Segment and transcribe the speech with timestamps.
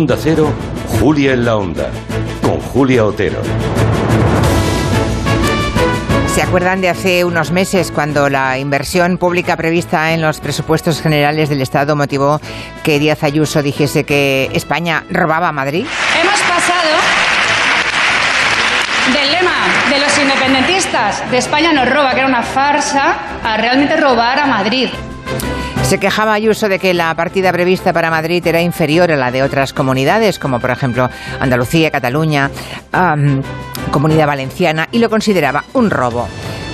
[0.00, 0.50] Onda Cero,
[0.98, 1.90] Julia en la Onda,
[2.40, 3.42] con Julia Otero.
[6.34, 11.50] ¿Se acuerdan de hace unos meses cuando la inversión pública prevista en los presupuestos generales
[11.50, 12.40] del Estado motivó
[12.82, 15.84] que Díaz Ayuso dijese que España robaba a Madrid?
[16.18, 16.96] Hemos pasado
[19.12, 23.98] del lema de los independentistas de España nos roba, que era una farsa, a realmente
[23.98, 24.88] robar a Madrid.
[25.90, 29.42] Se quejaba Ayuso de que la partida prevista para Madrid era inferior a la de
[29.42, 31.10] otras comunidades, como por ejemplo
[31.40, 32.48] Andalucía, Cataluña,
[33.90, 36.28] Comunidad Valenciana, y lo consideraba un robo.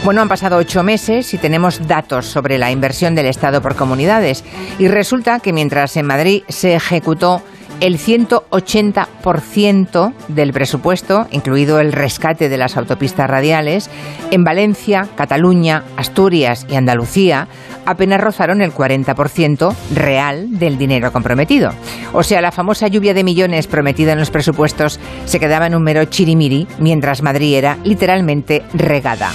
[0.04, 4.44] Bueno, han pasado ocho meses y tenemos datos sobre la inversión del Estado por comunidades.
[4.78, 7.40] Y resulta que mientras en Madrid se ejecutó
[7.80, 13.88] el 180% del presupuesto, incluido el rescate de las autopistas radiales,
[14.30, 17.48] en Valencia, Cataluña, Asturias y Andalucía
[17.86, 21.70] apenas rozaron el 40% real del dinero comprometido.
[22.12, 25.82] O sea, la famosa lluvia de millones prometida en los presupuestos se quedaba en un
[25.82, 29.30] mero chirimiri, mientras Madrid era literalmente regada.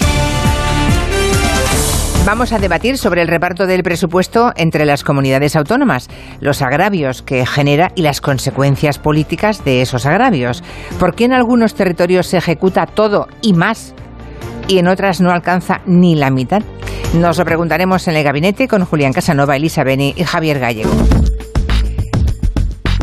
[2.23, 6.07] Vamos a debatir sobre el reparto del presupuesto entre las comunidades autónomas,
[6.39, 10.63] los agravios que genera y las consecuencias políticas de esos agravios.
[10.99, 13.95] ¿Por qué en algunos territorios se ejecuta todo y más
[14.67, 16.61] y en otras no alcanza ni la mitad?
[17.13, 20.91] Nos lo preguntaremos en el gabinete con Julián Casanova, Elisa Beni y Javier Gallego.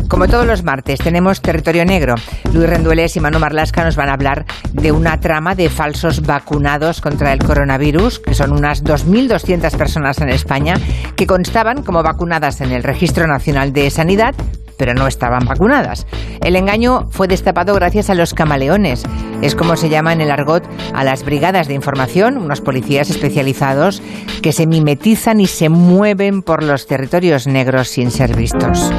[0.07, 2.15] Como todos los martes, tenemos Territorio Negro.
[2.51, 6.99] Luis Rendueles y Manu Marlasca nos van a hablar de una trama de falsos vacunados
[6.99, 10.73] contra el coronavirus, que son unas 2.200 personas en España,
[11.15, 14.33] que constaban como vacunadas en el Registro Nacional de Sanidad,
[14.79, 16.07] pero no estaban vacunadas.
[16.41, 19.03] El engaño fue destapado gracias a los camaleones.
[19.41, 20.63] Es como se llama en el argot
[20.95, 24.01] a las brigadas de información, unos policías especializados
[24.41, 28.91] que se mimetizan y se mueven por los territorios negros sin ser vistos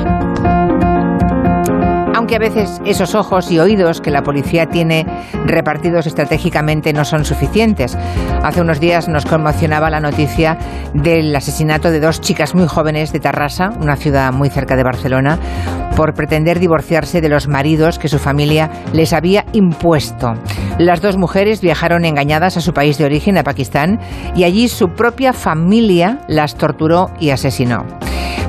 [2.30, 5.04] que a veces esos ojos y oídos que la policía tiene
[5.46, 7.98] repartidos estratégicamente no son suficientes.
[8.44, 10.56] Hace unos días nos conmocionaba la noticia
[10.94, 15.40] del asesinato de dos chicas muy jóvenes de Tarrasa, una ciudad muy cerca de Barcelona,
[15.96, 20.34] por pretender divorciarse de los maridos que su familia les había impuesto.
[20.78, 23.98] Las dos mujeres viajaron engañadas a su país de origen, a Pakistán,
[24.36, 27.84] y allí su propia familia las torturó y asesinó.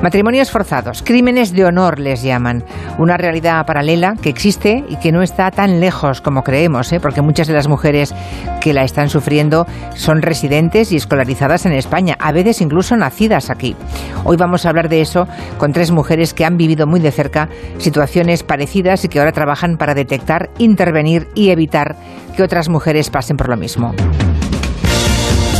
[0.02, 2.64] Matrimonios forzados, crímenes de honor les llaman.
[2.98, 6.98] Una realidad paralela que existe y que no está tan lejos como creemos, ¿eh?
[6.98, 8.12] porque muchas de las mujeres
[8.60, 9.64] que la están sufriendo
[9.94, 13.76] son residentes y escolarizadas en España, a veces incluso nacidas aquí.
[14.24, 17.48] Hoy vamos a hablar de eso con tres mujeres que han vivido muy de cerca
[17.78, 21.94] situaciones parecidas y que ahora trabajan para detectar, intervenir y evitar
[22.36, 23.94] que otras mujeres pasen por lo mismo.